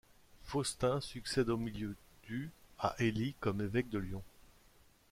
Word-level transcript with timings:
Faustin 0.45 0.99
succède 0.99 1.49
au 1.51 1.57
milieu 1.57 1.95
du 2.23 2.49
à 2.79 2.95
Hélie 2.97 3.35
comme 3.39 3.61
évêque 3.61 3.89
de 3.89 3.99
Lyon. 3.99 4.23